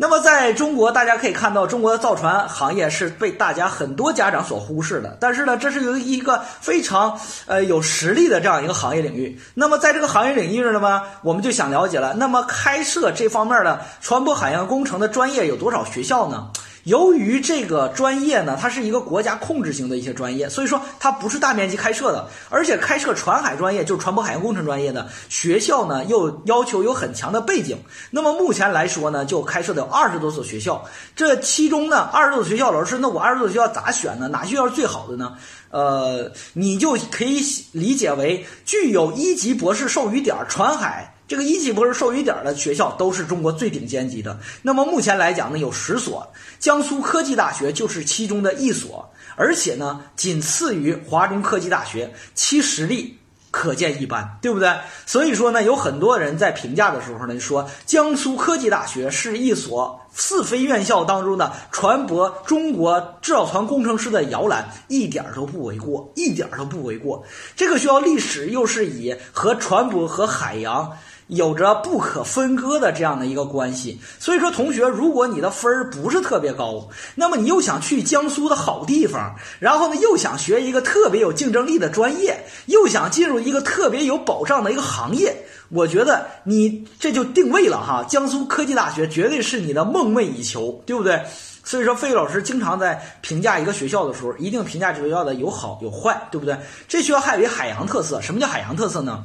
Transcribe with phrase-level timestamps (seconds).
[0.00, 5.16] 那么在中国，大家可以看到，中国的造船行业是被大家很多家长所忽视的。
[5.18, 9.40] 但是呢，这是有一个非常呃有实力的这样一个行业领域。
[9.54, 16.48] 那么在这个行业领域呢我们就想了解了，那么开设这方面的船舶海洋工程的专业有多少学校呢？
[16.88, 27.76] 由于这个专业呢，它是一个国家控制型的一些专业，所以说它不是大面积开设的，而且开设船海专业，就是船舶海洋工程专业的学校呢，又要求有很强的背景。
[28.10, 30.82] 那么目前来说呢，就开设的有二十多所学校，
[31.14, 34.26] 这其中呢，二十多所学校，老师，那我二十多所学校咋选呢？
[34.28, 35.36] 哪学校是最好的呢？
[35.70, 37.42] 呃，你就可以
[37.72, 41.14] 理解为具有一级博士授予点船海。
[41.28, 44.38] 这个一级博士授予点的学校都是中国最顶尖级的。
[44.62, 46.26] 那么目前来讲呢，有十所，
[46.58, 53.18] 江苏科技大学就是其中的一所，而且呢，仅次于华中科技大学，其实力
[53.50, 54.74] 可见一斑，对不对？
[55.04, 67.22] 所以说呢，有很多人在评价的时候呢，说江苏科技大学是一所四非院校当中的传播中国制造船工程师的摇篮，一点都不为过，一点都不为过。
[67.54, 70.96] 这个学校历史又是以和船舶和海洋。
[71.28, 85.36] 有着不可分割的这样的一个关系，所以说同学，如果你的分儿不是特别高，那么你又想去江苏的好地方，然后呢又想学一个特别有竞争力的专业，又想进入一个特别有保障的一个行业，
[85.68, 91.22] 我觉得你这就定位了哈，江苏科技大学绝对是你的梦寐以求，对不对？
[91.62, 96.56] 所以说，费老师经常在评价一个学校的时候，一定评价这学校的有好有坏，对不对？
[96.88, 99.22] 这学校还有一海洋特色，什么叫海洋特色呢？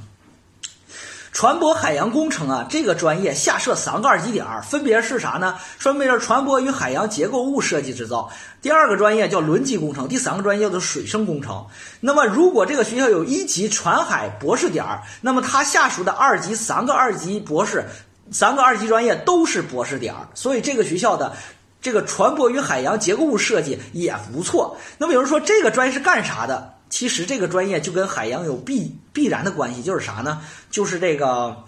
[1.33, 5.55] 船舶海洋工程啊，这个专业下设三个二级点儿，分别是啥呢？
[5.79, 8.29] 分别是船舶与海洋结构物设计制造。
[8.61, 11.65] 第二个专业叫轮机工程，第三个专业叫做水生工程。
[12.01, 17.83] 那么，如果这个学校有一级船海博士点儿，那么它下属的二级三个二级博士，
[18.31, 20.27] 三个二级专业都是博士点儿。
[20.35, 21.33] 所以，这个学校的
[21.81, 24.77] 这个船舶与海洋结构物设计也不错。
[24.99, 26.75] 那么，有人说这个专业是干啥的？
[26.93, 30.41] 其实这个专业就跟海洋有必必然的关系，就是啥呢？
[30.69, 31.63] 就是这个，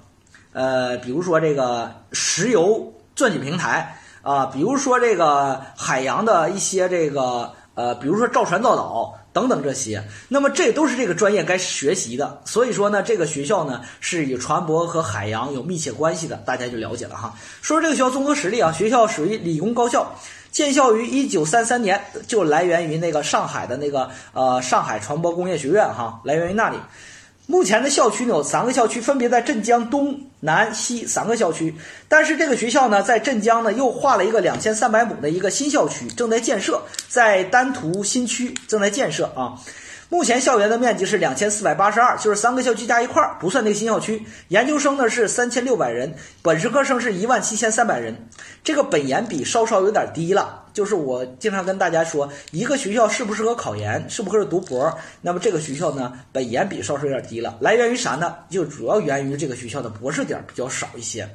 [0.53, 12.43] 呃，比如说这个石油钻井平台啊，比如说这个海洋的一些这个呃，比如说造船造岛等等这些，那么这都是这个专业该学习的。
[12.45, 17.33] 所以说呢，这个学校呢是与船舶和海洋有密切关系的，大家就了解了哈。
[17.63, 20.15] 说说这个学校综合实力啊，学校属于理工高校。
[20.55, 26.77] 建校于一九三三年，就来源于那个上海的那个呃上海船舶工业学院哈，来源于那里。
[27.45, 31.75] 目前的校区呢有三个校区，分别在镇江东南西三个校区。
[32.07, 39.59] 但是这个学校呢在镇江呢又划了一个两千三百亩的一个新校区，正在建设，在丹徒新区正在建设啊。
[40.07, 44.23] 目前校园的面积是两千四百八十二，就是三个校区加一块儿，不算那个新校区。
[44.49, 48.29] 研究生呢是三千六百人，本科生是一万七千三百人。
[48.63, 50.63] 这个本研比稍稍有点低了。
[50.73, 57.57] 就是我经常跟大家说，一个学校适不适合考研，适不适合读博，那么这个学校呢，本研比稍稍有点低了。
[57.59, 58.35] 来源于啥呢？
[58.49, 61.27] 就主要源于这个学校的博士点比较少一些。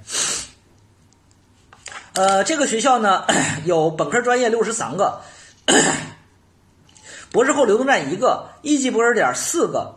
[2.13, 3.25] 呃，这个学校呢
[3.65, 5.21] 有本科专业六十三个。
[7.33, 9.97] 博士后流动站一个，一级博士点四个，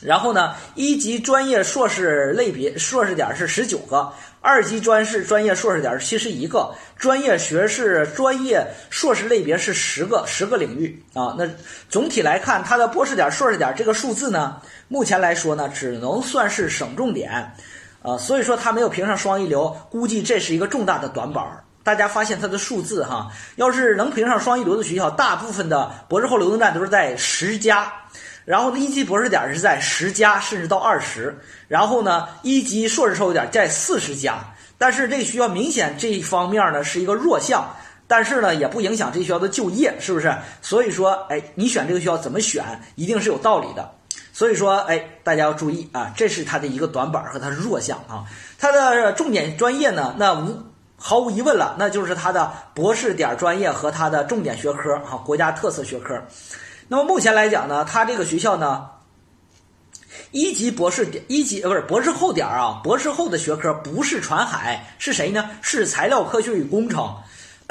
[0.00, 11.36] 然后呢，一级专业硕士类别硕士点是十九个，二级专士专业硕士点七十一个，专业学士专业硕士类别是十个，十个领域啊。
[11.38, 11.46] 那
[11.88, 17.54] 总体来看，它的博士点、硕士点这个数字呢，目前来说呢，只能算是省重点，
[18.02, 21.62] 啊，所以说它没有评上双一流，估计这是一个重大的短板儿。
[21.84, 27.92] 大家发现它的数字哈，要是能评上双一流的学校，大部分的博士后流动站都是在十家，
[28.44, 34.38] 然后呢，一级博士点是在十家甚至到二十，然后呢，一级硕士授点在四十家。
[34.78, 37.68] 但是这个学校明显这一方面呢是一个弱项，
[38.06, 40.32] 但是呢也不影响这学校的就业，是不是？
[40.60, 42.64] 所以说，哎，你选这个学校怎么选，
[42.94, 43.90] 一定是有道理的。
[44.32, 48.24] 所以说，哎，大家要注意啊，这是它的一个短板和它的弱项啊。
[48.58, 50.71] 它的重点专业呢，那无。
[51.04, 56.22] 毫无疑问了，那就是它的博士点专业和它的重点学科啊，国家特色学科。
[56.86, 58.88] 那么目前来讲呢，它这个学校呢，
[60.30, 65.50] 一级博士点一级不是博士后点啊，博士后的学科不是船海，是谁呢？
[65.60, 67.12] 是材料科学与工程。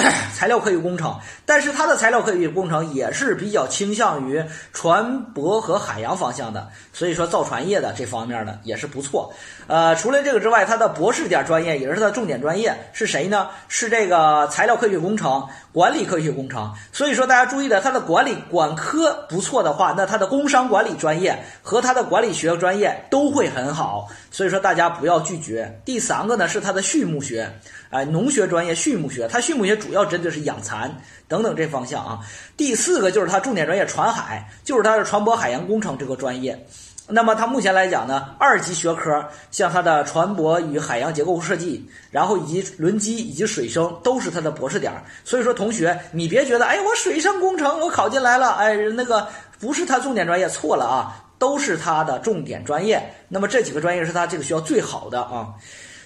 [0.33, 4.43] 材料科学工程，但是它的材料科学工程也是比较倾向于
[4.73, 9.33] 船舶和海洋方向的，所以说造船业的这方面呢也是不错。
[9.67, 13.49] 呃，除了这个之外，它的博士点专业也是它的重点专业是谁呢？
[13.67, 16.73] 是这个材料科学工程、管理科学工程。
[16.91, 24.07] 所以说大家注意的，它的管理管科不错的话，那它的工商管理专业和它的管理学专业都会很好。
[24.31, 25.79] 所以说大家不要拒绝。
[25.85, 27.49] 第三个呢是它的畜牧学，
[27.91, 30.91] 哎，农学专业畜牧学，它畜牧学主要针对是养蚕
[31.27, 32.19] 等等这方向啊。
[32.57, 36.65] 第四个就是它重点专业船海，就是它的船舶海洋工程这个专业。
[37.13, 45.03] 那么它目前来讲呢，二级学科像它的船舶与海洋结构设计，然后以及轮机以及水生都是它的博士点儿。
[45.25, 49.27] 所以说，同学你别觉得，哎，我水生工程我考进来了，哎，那个
[49.59, 53.13] 不是它重点专业，错了啊，都是它的重点专业。
[53.27, 55.49] 那么这几个专业是它这个学校最好的啊。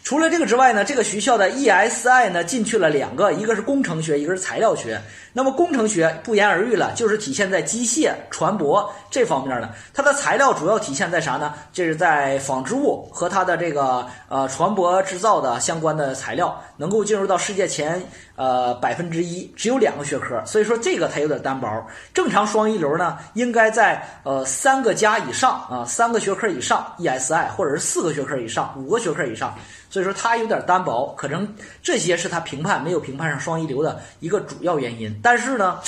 [0.06, 5.02] 除了这个之外呢，这个学校的 ESI 呢进去了两个，一个是工程学，一个是材料学。
[5.34, 9.74] 那么工程学不言而喻了，就是体现在机械、船舶这方面的。
[9.96, 11.56] 它的材料主要体现在啥呢？
[11.74, 18.00] 这是在纺织物和它的这个呃船舶制造的相关的材料，能够进入到世界前
[18.36, 21.68] 呃百分之一，只有两个学科，所以说这个它有点单薄。
[22.14, 29.56] 正常双一流呢，应该在呃三个加以上啊，三个学科以上 ESI，或者是四个学科以上，五个学科以上。
[29.90, 31.48] 所以说它有点单薄，可能
[31.82, 35.18] 这些是它评判没有评判上双一流的一个主要原因。
[35.24, 35.80] 但是呢，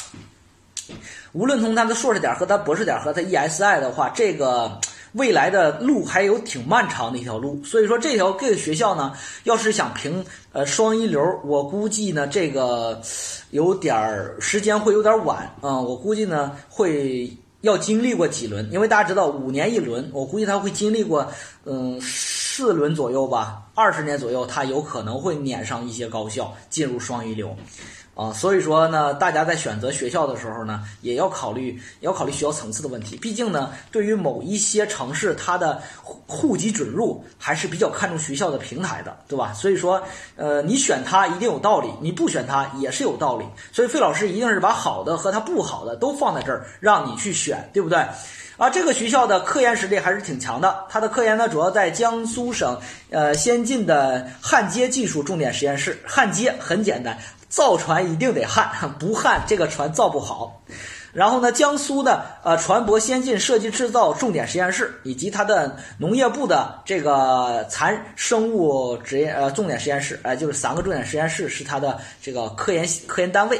[1.33, 4.79] 无论从它的硕士点和它博士点和它 ESI 的话，这个
[5.17, 7.61] 未来的路还有挺漫长的一条路。
[7.63, 10.23] 所以说这条这个学校呢，要是想评
[10.53, 13.01] 呃双一流，我估计呢这个
[13.51, 15.79] 有点儿时间会有点晚啊。
[15.81, 17.31] 我估计呢会
[17.61, 21.27] 要经历过几轮，因为大家知道五年一轮，我估计他会经历过
[21.65, 27.55] 嗯四轮左右吧，二十年左右，他有可能会撵上一些高校进入双一流。
[28.17, 33.15] 啊，所以说呢，大家在选择学校的时候呢，也要考虑，也要考虑学校层次的问题。
[33.15, 39.53] 毕竟呢，对于某一些城市，它的户户籍准入还是比较看重学校的平台的，对吧？
[39.53, 40.01] 所以说，
[40.35, 43.45] 呃，你选它一定有道理，你不选它也是有道理。
[43.71, 48.03] 所以费老师一定是把好的和它不好的都放在这儿，让你去选，对不对？
[48.57, 50.83] 啊，这个学校的科研实力还是挺强的。
[50.89, 52.75] 它的科研呢，主要在江苏省
[53.11, 56.01] 呃先进的焊接技术重点实验室。
[56.07, 57.15] 焊接很简单。
[57.49, 60.61] 造船一定得焊， 不焊这个船造不好。
[61.13, 73.59] 然后呢，江苏的呃船舶先进设计制造重点实验室，以及它的农业部的这个残生物职业呃重点实验室，哎，就是三个重点实验室是它的这个科研科研单位。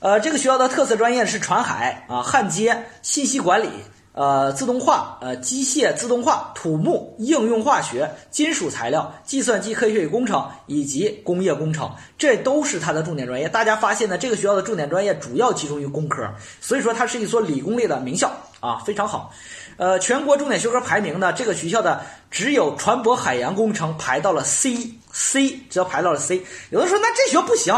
[0.00, 3.68] 呃，这个学校的特色专业是船海啊、焊接、信息管理。
[4.16, 13.46] 呃，自动化、呃，机械自动化、土木应用化学、金属材料、计算机科学与工程以及工业工程，这都是它的重点专业。
[13.46, 16.26] 大家发现呢，这个学校的重点专业主要集中于工科，
[16.62, 19.30] 所以说它是一所理工类的名校啊，非常好。
[19.76, 26.42] 呃，全国重点学科排名呢，这个学校的只有船舶海洋工程排到了 C，C 只要排到了 C。
[26.70, 27.74] 有的说那这学校不行，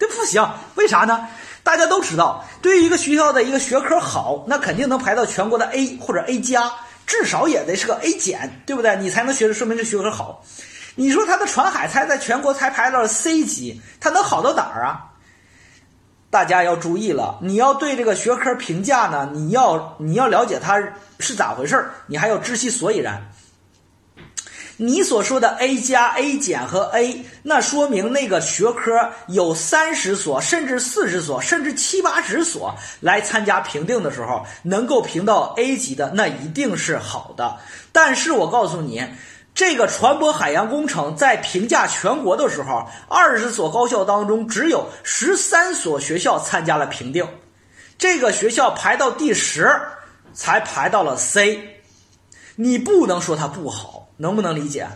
[0.00, 0.44] 这不行，
[0.74, 1.28] 为啥呢？
[1.66, 6.70] 大家都知道，对于一个学校的一个学科好，那肯定能排到全国的 A 或者 A 加，
[7.08, 8.94] 至少也得是个 A 减，对不对？
[8.98, 10.44] 你才能学，说明这学科好。
[10.94, 15.06] 你说他的传海才在全国才排到了 C 级，他能好到哪儿啊？
[16.30, 20.80] 大家要注意了，你要对这个学科评价呢，你要你要了解它
[21.18, 23.32] 是咋回事儿，你还要知其所以然。
[24.78, 28.92] 你所说的 A 加、A 减和 A，那说明那个学科
[29.28, 37.56] 有三十所，甚至四十所，甚至七八十所来参加评定的时候，能够评到 A 级的，那一定是好的。
[37.90, 39.02] 但是我告诉你，
[39.54, 47.26] 这个船舶海洋工程在评价全国的时候，二十所高校当中只有十三所学校参加了评定，
[47.96, 49.74] 这个学校排到第十，
[50.34, 51.80] 才排到了 C，
[52.56, 54.05] 你不能说它不好。
[54.16, 54.86] 能不能理解？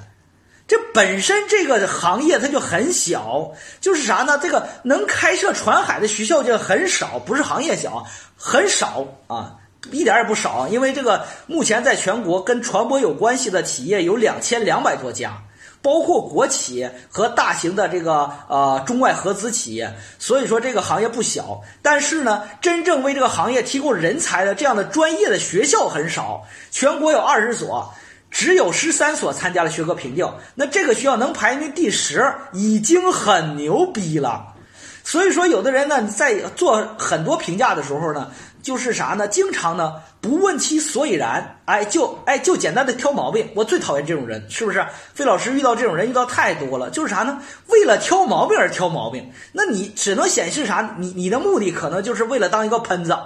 [0.68, 3.50] 这本身这个行业它就很小，
[3.80, 4.38] 就是啥呢？
[4.38, 9.56] 这个能开设船海的学校就很少，不是行业小，很少啊，
[9.90, 10.68] 一点也不少。
[10.68, 15.42] 因为这个目前在全国跟船舶有关系的企业有两千两百多家，
[15.82, 21.62] 包括国企和大型的这个呃中外合资企业，所以说这个行业不小。
[21.82, 27.92] 但是呢，真正为这个行业提供人才的这样的专业的学校很少，全国有二十所。
[28.30, 34.54] 只有十三所参加了学科评定，那这个学校能排名第十，已经很牛逼了。
[35.02, 38.30] 所以说，有的人呢，在做很多评价的时候呢，
[38.62, 39.26] 就是啥呢？
[39.26, 43.48] 经常呢不问其所以然，哎，就哎就简单的挑毛病。
[43.56, 44.86] 我最讨厌这种人，是不是？
[45.14, 47.40] 费老师遇到这种人遇到太多了，就是啥呢？
[47.66, 50.94] 为了挑毛病而挑毛病，那你只能显示啥？
[50.98, 53.16] 你你的目的可能就是为了当一个喷子。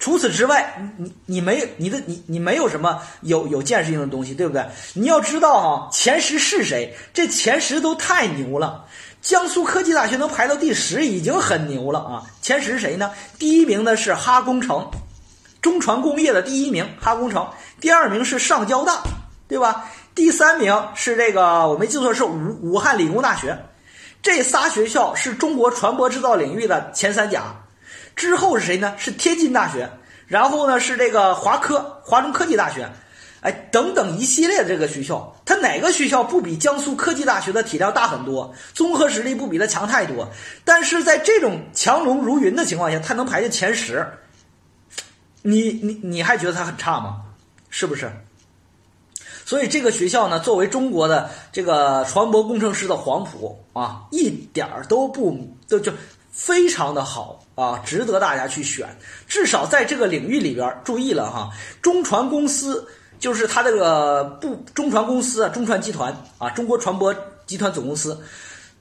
[0.00, 4.64] 除此之外，你你你没你的你你没有什么有有建设性的东西，对不对？
[4.94, 6.96] 你要知道哈，前十是谁？
[7.12, 8.86] 这前十都太牛了。
[9.20, 12.24] 江苏科技大学能排到第十，已经很牛了啊！
[12.40, 13.12] 前十是谁呢？
[13.38, 14.90] 第一名的是哈工程，
[15.60, 17.46] 中船工业的第一名哈工程，
[17.82, 19.02] 第二名是上交大，
[19.46, 19.84] 对吧？
[20.14, 23.66] 第三名是这个我没记错是武武汉理工大学，
[24.22, 27.54] 这仨学校是中国船舶制造领域的前三甲。
[28.16, 28.94] 之后是谁呢？
[28.98, 29.90] 是天津大学，
[30.26, 32.90] 然后呢是这个华科华中科技大学。
[33.40, 38.54] 哎，等等一系列的这个学校，它哪个学校不比江苏科技大学的体量大很多？
[38.74, 40.28] 综合实力不比它强太多。
[40.62, 44.06] 但是在这种强龙如云的情况下，它能排进前十，
[45.40, 47.22] 你你你还觉得它很差吗？
[47.70, 48.12] 是不是？
[49.46, 55.90] 所以这个学校呢，作为中国的这个船舶工程师的黄埔啊，一点儿都不都就
[56.30, 58.88] 非常的好啊，值得大家去选。
[59.26, 61.50] 至少在这个领域里边，注意了哈，
[61.82, 62.88] 中船公司。
[63.18, 67.14] 就是它这个不中船公司啊，中船集团啊，中国船舶
[67.44, 68.18] 集团总公司，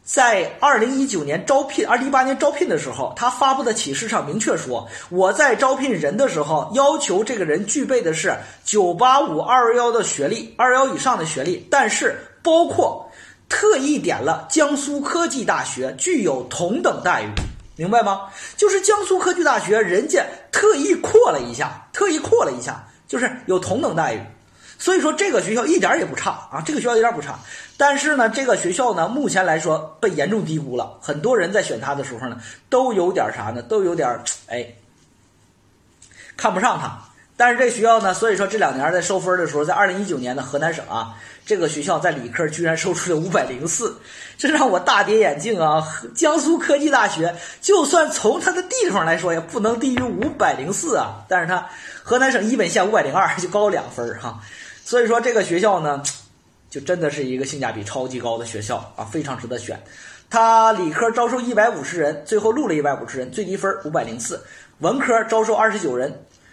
[0.02, 8.34] 在二零一九年招聘、二零一八年招聘的时候，他发布的启示上明确说，我在招聘人的时候，要求这个人具备的是
[8.64, 13.12] 九八五、二幺幺的学历，二幺以上的学历，但是包括
[13.50, 17.28] 特意点了江苏科技大学具有同等待遇，
[17.80, 18.30] 明白吗？
[18.58, 22.86] 就是江苏科技大学，人家特意扩了一下，特意扩了一下。
[23.08, 24.22] 就是有同等待遇，
[24.78, 27.40] 所以说这个学校一点也不差啊，这个学校一点不差。
[27.76, 31.00] 但是呢，这个学校呢，目前来说被严重低估了。
[31.02, 33.64] 很多人在选它的时候呢，都有点啥呢？
[33.64, 34.76] 都有点哎，
[36.38, 37.09] 看不上它。
[37.40, 41.16] 但是这学校呢，所以说这两年在收分的时候，在二零一九年的河南省啊，
[41.46, 43.98] 这个学校在理科居然收出了五百零四，
[44.38, 45.82] 这让我大跌眼镜啊！
[46.14, 51.66] 江苏科技大学就算从它的地方来说，也不能低于五百零四啊，但是它。
[52.02, 54.40] 河南省一本线五百零二就高两分哈，
[54.84, 56.02] 所以说这个学校呢，
[56.68, 59.80] 就真的是一个性价比超级高的学校啊，非常值得选。
[60.28, 64.38] 它理科招收一百五十人，最后录了一百五十人，最低分五百零四；
[64.80, 66.12] 文科招收二十九人。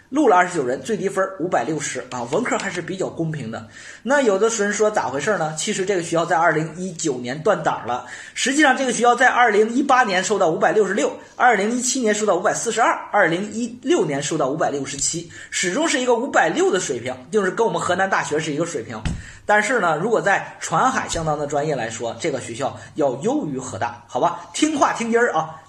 [0.09, 3.67] 录了二十九人，最低分五百六十啊，文科还是比较公平的。
[4.03, 5.53] 那有的人说咋回事呢？
[5.57, 8.05] 其实这个学校在二零一九年断档了。
[8.33, 18.97] 实际上这个学校在二零一八年收到五百六十六，二零一七年收到五百四十二，二零一六年收到五百六十七，始终是一个五百六的水平，就是跟我们河南大学是一个水平。
[19.45, 24.39] 但是呢，如果在船海相当的专业来说，这个学校要优于河大，好吧？
[24.53, 25.61] 听话听音儿啊！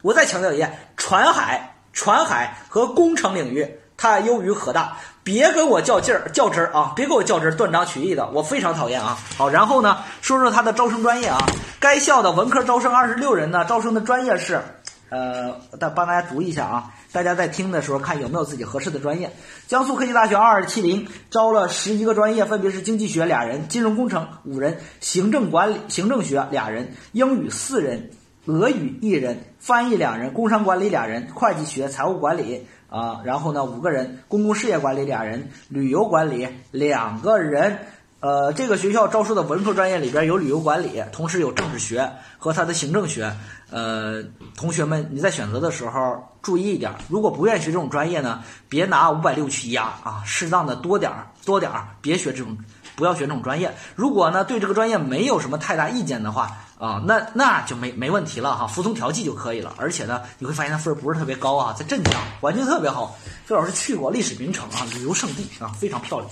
[0.00, 1.73] 我再强调一遍，船海。
[1.94, 6.92] 船海和工程领域，它优于河大，别跟我较劲儿、较真儿啊！
[6.96, 9.16] 别跟我较真儿、断章取义的，我非常讨厌啊！
[9.38, 11.38] 好，然后呢，说说它的招生专业啊。
[11.78, 14.60] 该校的文科招生二十六人呢，招生的专业是，
[15.08, 16.90] 呃，大帮大家读一下啊。
[17.12, 19.30] 大家在听的时候看有没有自己合适的专业。
[19.68, 28.10] 江苏科技大学二二七零招了十一个专业，分别是经济学俩人、金融工程五人、行政管理、行政学俩人、英语四人。
[28.46, 37.78] 俄语一人，翻译两人，工商管理俩人，会计学、财务管理啊，然后呢五个人，公共事业管理俩人，旅游管理两个人。
[38.20, 43.30] 呃，这个学校招收的文科专业里边有旅游管理，同时有政治学和它的行政学。
[43.70, 44.22] 呃，
[44.56, 52.56] 同学们你在选择的时候注意一点，如果不愿意学这种专业呢，别拿五百六去压啊，适当的多点儿多点儿，别学这种，
[52.96, 53.74] 不要选这种专业。
[53.94, 56.50] 如果呢对这个专业没有什么太大意见的话。
[56.76, 59.72] 啊，那那就没没问题了哈，服从调剂就可以了。
[59.78, 63.16] 而且呢，你会发现它分儿不是特别高啊，在镇江，环境特别好。
[63.46, 66.28] 费老师去过历史名城啊，旅游胜地啊，非常漂亮。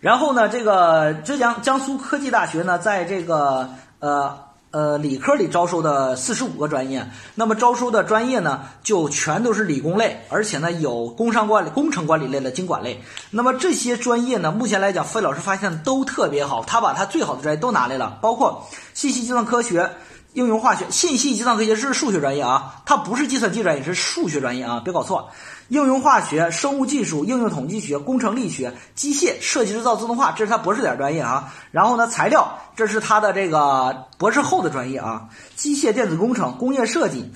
[0.00, 3.70] 然后呢，这个浙江江苏科技大学呢，在这个
[4.00, 4.45] 呃。
[4.72, 13.00] 呃，理科里招收的四十五个专业，那么招收的专业呢，就全都是理工类，而且呢有工商管理、工程管理类的经管类。
[13.30, 19.90] 那么这些专业呢，目前来讲，费老师发现都特别好，他把他最好的专业都拿来了，包括信息计算科学。
[20.36, 25.30] 应用化学、信息计算科学是数学专业啊，它不是计算机专业，是数学专业啊，别搞错。
[25.68, 31.54] 应用化学、生物技术、应用统计学、工程力学、机械设计制造自动化，这是他博士点专业啊。
[31.70, 35.30] 然后呢，材料，这是他的这个博士后的专业啊。
[35.54, 37.32] 机械电子工程、工业设计。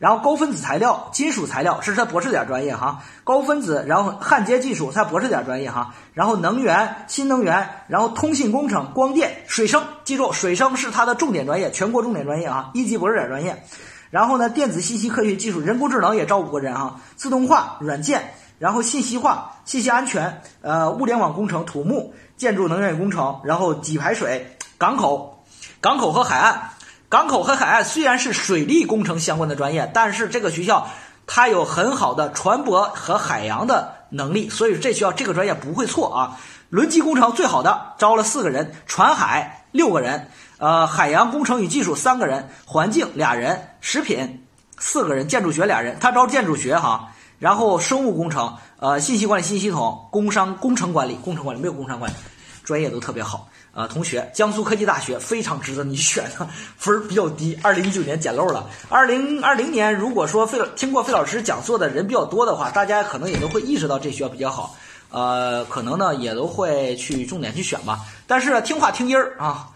[0.00, 3.02] 然后高分子材料、金属材料，是他博士点专业哈。
[3.22, 5.94] 高分子，然后焊接技术，他博士点专业哈。
[6.14, 13.62] 然后能源、新能源，然后通信工程、光电、水生，记住，水生是他的重点专业，全国重点专业啊，一级博士点专业。
[14.08, 17.02] 然后呢，电子信息科学技术、人工智能也招五个人啊。
[17.16, 25.44] 自动化、软件，然后信息化、信息安全，呃，物联网工程、土木、建筑能源工程，然后给排水、港口、
[25.82, 26.70] 港口和海岸。
[27.10, 30.88] 港口和海岸虽然是水利工程相关的专业，但是这个学校
[31.26, 36.38] 它有很好的船舶和海洋的能力，所以这学校这个专业不会错啊。
[36.68, 44.46] 轮机工程最好的招了四个人，船海六个人，呃，海洋工程与技术三个人，环境俩人，食品
[44.78, 47.08] 四个人，建筑学俩人，他招建筑学哈，
[47.40, 52.14] 然后生物工程，呃，信息管理、信息系统，工商工程管理，工程管理没有工商管理，
[52.62, 53.48] 专业都特别好。
[53.72, 58.68] 啊，同学，江苏科技大学非常值得你选的，分儿比较低，二零一九年捡漏了。
[58.88, 64.74] 二零二零年，如果说费听过费老师讲座的人比较多的话，大家可能也都会意识到这学校比较好，
[65.10, 68.00] 呃，可能呢也都会去重点去选吧。
[68.26, 69.68] 但是听话听音儿啊，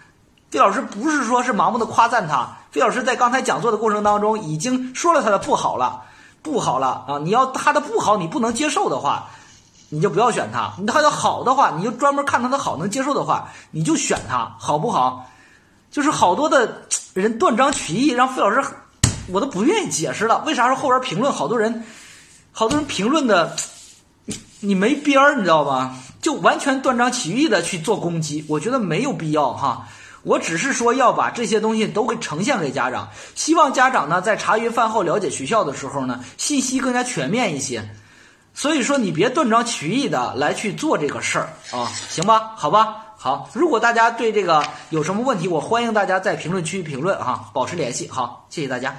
[0.50, 6.02] 费老师不是说是盲目的夸赞他，费老师在刚才讲座的过程当中已经说了他的不好了，
[6.42, 7.18] 不好了啊！
[7.22, 9.30] 你要他的不好你不能接受的话。
[9.90, 15.30] 你就不要选他，他要好的话，你就专门看他的好，能接受的话，你就选他，好不好？
[15.90, 18.60] 就是好多的人断章取义，让费老师，
[19.28, 20.42] 我都不愿意解释了。
[20.46, 21.84] 为啥说后边评论好多人，
[22.50, 23.54] 好多人评论的，
[24.60, 25.94] 你没边儿，你知道吧？
[26.20, 29.86] 就完全断章取义的去做攻击，我觉得没有必要哈。
[30.22, 37.88] 我只是说要把这些东西都给呈现给家长，希望家长呢在茶余饭后了解学校的时候呢，信息更加全面一些。
[38.54, 42.52] 所以说，你别断章取义的来去做这个事儿啊，行吧？
[42.56, 43.50] 好吧，好。
[43.52, 48.08] 如果大家对这个有什么问题，我欢迎大家在评论区评论哈，保持联系。
[48.08, 48.96] 好，谢谢大家。